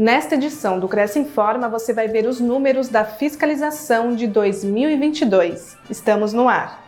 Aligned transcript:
Nesta 0.00 0.34
edição 0.34 0.80
do 0.80 0.88
Cresce 0.88 1.18
Informa, 1.18 1.68
você 1.68 1.92
vai 1.92 2.08
ver 2.08 2.26
os 2.26 2.40
números 2.40 2.88
da 2.88 3.04
fiscalização 3.04 4.14
de 4.14 4.26
2022. 4.26 5.76
Estamos 5.90 6.32
no 6.32 6.48
ar. 6.48 6.82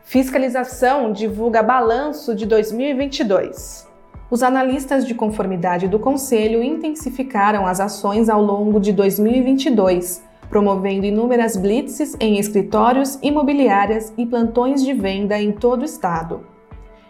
Fiscalização 0.00 1.12
divulga 1.12 1.62
balanço 1.62 2.34
de 2.34 2.46
2022. 2.46 3.86
Os 4.30 4.42
analistas 4.42 5.06
de 5.06 5.14
conformidade 5.14 5.88
do 5.88 5.98
Conselho 5.98 6.62
intensificaram 6.62 7.66
as 7.66 7.80
ações 7.80 8.30
ao 8.30 8.42
longo 8.42 8.80
de 8.80 8.94
2022 8.94 10.31
promovendo 10.52 11.04
inúmeras 11.06 11.56
blitzes 11.56 12.14
em 12.20 12.38
escritórios, 12.38 13.18
imobiliárias 13.22 14.12
e 14.18 14.26
plantões 14.26 14.84
de 14.84 14.92
venda 14.92 15.40
em 15.40 15.50
todo 15.50 15.80
o 15.80 15.86
estado. 15.86 16.40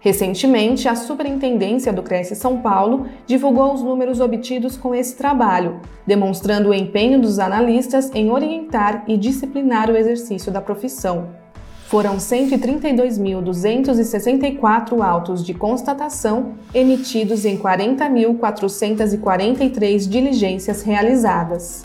Recentemente, 0.00 0.88
a 0.88 0.96
Superintendência 0.96 1.92
do 1.92 2.02
Cresce 2.02 2.34
São 2.34 2.62
Paulo 2.62 3.04
divulgou 3.26 3.74
os 3.74 3.82
números 3.82 4.20
obtidos 4.20 4.78
com 4.78 4.94
esse 4.94 5.16
trabalho, 5.16 5.82
demonstrando 6.06 6.70
o 6.70 6.74
empenho 6.74 7.20
dos 7.20 7.38
analistas 7.38 8.10
em 8.14 8.30
orientar 8.30 9.04
e 9.06 9.18
disciplinar 9.18 9.90
o 9.90 9.96
exercício 9.98 10.50
da 10.50 10.62
profissão. 10.62 11.28
Foram 11.88 12.16
132.264 12.16 15.02
autos 15.02 15.44
de 15.44 15.52
constatação 15.52 16.54
emitidos 16.72 17.44
em 17.44 17.58
40.443 17.58 20.08
diligências 20.08 20.82
realizadas. 20.82 21.84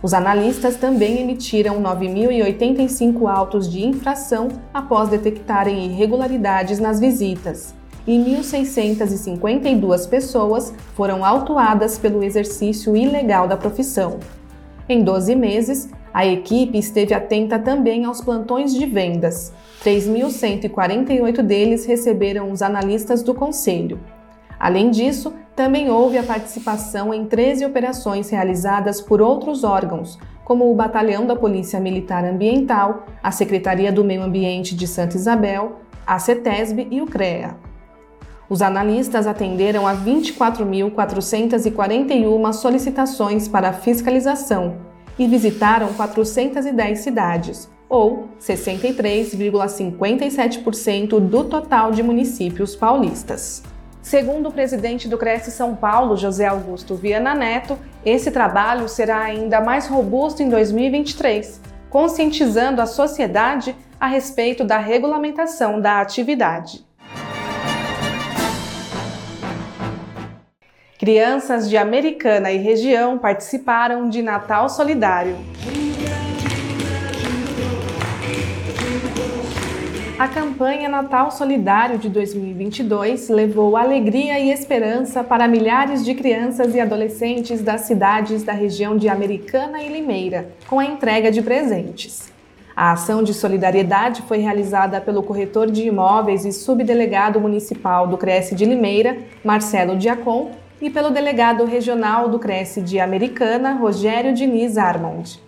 Os 0.00 0.14
analistas 0.14 0.76
também 0.76 1.20
emitiram 1.20 1.82
9.085 1.82 3.28
autos 3.28 3.68
de 3.68 3.84
infração 3.84 4.48
após 4.72 5.08
detectarem 5.08 5.86
irregularidades 5.86 6.78
nas 6.78 7.00
visitas, 7.00 7.74
e 8.06 8.12
1.652 8.12 10.08
pessoas 10.08 10.72
foram 10.94 11.24
autuadas 11.24 11.98
pelo 11.98 12.22
exercício 12.22 12.96
ilegal 12.96 13.48
da 13.48 13.56
profissão. 13.56 14.20
Em 14.88 15.02
12 15.02 15.34
meses, 15.34 15.90
a 16.14 16.24
equipe 16.24 16.78
esteve 16.78 17.12
atenta 17.12 17.58
também 17.58 18.04
aos 18.04 18.20
plantões 18.20 18.72
de 18.72 18.86
vendas. 18.86 19.52
3.148 19.84 21.42
deles 21.42 21.84
receberam 21.84 22.50
os 22.50 22.62
analistas 22.62 23.22
do 23.22 23.34
Conselho. 23.34 24.00
Além 24.58 24.90
disso, 24.90 25.32
também 25.54 25.90
houve 25.90 26.16
a 26.18 26.22
participação 26.22 27.14
em 27.14 27.24
13 27.24 27.64
operações 27.64 28.28
realizadas 28.30 29.00
por 29.00 29.20
outros 29.20 29.62
órgãos, 29.64 30.18
como 30.44 30.70
o 30.70 30.74
Batalhão 30.74 31.26
da 31.26 31.36
Polícia 31.36 31.78
Militar 31.78 32.24
Ambiental, 32.24 33.06
a 33.22 33.30
Secretaria 33.30 33.92
do 33.92 34.02
Meio 34.02 34.22
Ambiente 34.22 34.74
de 34.74 34.86
Santa 34.86 35.16
Isabel, 35.16 35.80
a 36.06 36.18
CETESB 36.18 36.88
e 36.90 37.02
o 37.02 37.06
CREA. 37.06 37.56
Os 38.48 38.62
analistas 38.62 39.26
atenderam 39.26 39.86
a 39.86 39.94
24.441 39.94 42.52
solicitações 42.54 43.46
para 43.46 43.74
fiscalização 43.74 44.78
e 45.18 45.28
visitaram 45.28 45.92
410 45.92 47.00
cidades, 47.00 47.68
ou 47.88 48.28
63,57% 48.40 51.20
do 51.20 51.44
total 51.44 51.90
de 51.90 52.02
municípios 52.02 52.74
paulistas. 52.74 53.62
Segundo 54.02 54.48
o 54.48 54.52
presidente 54.52 55.08
do 55.08 55.18
Cresce 55.18 55.50
São 55.50 55.74
Paulo, 55.74 56.16
José 56.16 56.46
Augusto 56.46 56.94
Viana 56.94 57.34
Neto, 57.34 57.78
esse 58.04 58.30
trabalho 58.30 58.88
será 58.88 59.18
ainda 59.18 59.60
mais 59.60 59.86
robusto 59.86 60.42
em 60.42 60.48
2023, 60.48 61.60
conscientizando 61.90 62.80
a 62.80 62.86
sociedade 62.86 63.74
a 64.00 64.06
respeito 64.06 64.64
da 64.64 64.78
regulamentação 64.78 65.80
da 65.80 66.00
atividade. 66.00 66.86
Crianças 70.98 71.68
de 71.68 71.76
Americana 71.76 72.50
e 72.50 72.58
região 72.58 73.18
participaram 73.18 74.08
de 74.08 74.20
Natal 74.20 74.68
Solidário. 74.68 75.36
A 80.18 80.26
campanha 80.26 80.88
Natal 80.88 81.30
Solidário 81.30 81.96
de 81.96 82.08
2022 82.08 83.28
levou 83.28 83.76
alegria 83.76 84.36
e 84.40 84.50
esperança 84.50 85.22
para 85.22 85.46
milhares 85.46 86.04
de 86.04 86.12
crianças 86.12 86.74
e 86.74 86.80
adolescentes 86.80 87.62
das 87.62 87.82
cidades 87.82 88.42
da 88.42 88.52
região 88.52 88.96
de 88.96 89.08
Americana 89.08 89.80
e 89.80 89.88
Limeira, 89.88 90.50
com 90.66 90.80
a 90.80 90.84
entrega 90.84 91.30
de 91.30 91.40
presentes. 91.40 92.32
A 92.74 92.90
ação 92.90 93.22
de 93.22 93.32
solidariedade 93.32 94.22
foi 94.22 94.38
realizada 94.38 95.00
pelo 95.00 95.22
corretor 95.22 95.70
de 95.70 95.86
imóveis 95.86 96.44
e 96.44 96.50
subdelegado 96.50 97.38
municipal 97.38 98.08
do 98.08 98.18
Cresce 98.18 98.56
de 98.56 98.64
Limeira, 98.64 99.18
Marcelo 99.44 99.96
Diacon, 99.96 100.50
e 100.82 100.90
pelo 100.90 101.10
delegado 101.10 101.64
regional 101.64 102.28
do 102.28 102.40
Cresce 102.40 102.82
de 102.82 102.98
Americana, 102.98 103.74
Rogério 103.74 104.34
Diniz 104.34 104.76
Armond. 104.76 105.47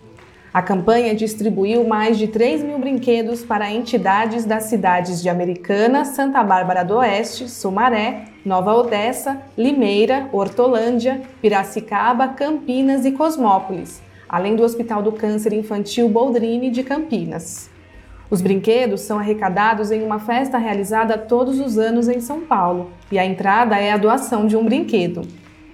A 0.53 0.61
campanha 0.61 1.15
distribuiu 1.15 1.87
mais 1.87 2.17
de 2.17 2.27
3 2.27 2.61
mil 2.61 2.77
brinquedos 2.77 3.41
para 3.41 3.71
entidades 3.71 4.43
das 4.43 4.63
cidades 4.63 5.21
de 5.21 5.29
Americana, 5.29 6.03
Santa 6.03 6.43
Bárbara 6.43 6.83
do 6.83 6.97
Oeste, 6.97 7.47
Sumaré, 7.49 8.25
Nova 8.43 8.73
Odessa, 8.73 9.41
Limeira, 9.57 10.27
Hortolândia, 10.33 11.21
Piracicaba, 11.41 12.27
Campinas 12.27 13.05
e 13.05 13.13
Cosmópolis, 13.13 14.01
além 14.27 14.57
do 14.57 14.63
Hospital 14.63 15.01
do 15.01 15.13
Câncer 15.13 15.53
Infantil 15.53 16.09
Boldrini 16.09 16.69
de 16.69 16.83
Campinas. 16.83 17.69
Os 18.29 18.41
brinquedos 18.41 19.01
são 19.01 19.19
arrecadados 19.19 19.89
em 19.89 20.03
uma 20.03 20.19
festa 20.19 20.57
realizada 20.57 21.17
todos 21.17 21.61
os 21.61 21.77
anos 21.77 22.09
em 22.09 22.19
São 22.19 22.41
Paulo, 22.41 22.91
e 23.09 23.17
a 23.17 23.25
entrada 23.25 23.77
é 23.77 23.89
a 23.89 23.97
doação 23.97 24.45
de 24.45 24.57
um 24.57 24.65
brinquedo. 24.65 25.21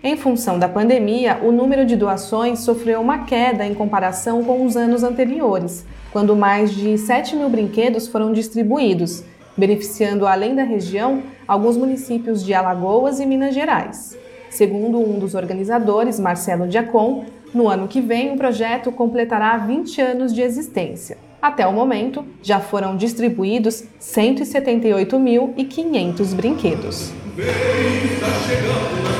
Em 0.08 0.16
função 0.16 0.58
da 0.58 0.70
pandemia, 0.70 1.38
o 1.44 1.52
número 1.52 1.86
de 1.86 1.98
doações 1.98 2.60
sofreu 2.60 3.02
uma 3.02 3.26
queda 3.26 3.66
em 3.66 3.74
comparação 3.74 4.42
com 4.42 4.66
os 4.66 4.78
anos 4.78 5.04
anteriores, 5.04 5.86
quando 6.14 6.34
mais 6.34 6.74
de 6.74 6.98
7 6.98 7.36
mil 7.36 7.50
brinquedos 7.50 8.08
foram 8.08 8.32
distribuídos, 8.32 9.26
beneficiando, 9.58 10.26
além 10.26 10.56
da 10.56 10.64
região, 10.64 11.22
alguns 11.46 11.76
municípios 11.76 12.42
de 12.42 12.54
Alagoas 12.54 13.20
e 13.20 13.26
Minas 13.26 13.54
Gerais. 13.54 14.18
Segundo 14.50 14.98
um 14.98 15.20
dos 15.20 15.36
organizadores, 15.36 16.22
Marcelo 16.22 16.70
Diacon, 16.70 17.26
no 17.54 17.68
ano 17.68 17.90
que 17.90 18.00
vem 18.00 18.32
o 18.32 18.38
projeto 18.38 18.94
completará 18.94 19.58
20 19.58 20.00
anos 20.00 20.34
de 20.34 20.42
existência. 20.42 21.18
Até 21.42 21.68
o 21.68 21.74
momento, 21.74 22.24
já 22.42 22.62
foram 22.62 22.96
distribuídos 22.96 23.84
178.500 24.00 26.34
brinquedos. 26.34 27.12
Vem, 27.36 27.46
está 27.46 28.32
chegando 28.48 29.17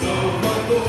Salvador. 0.00 0.82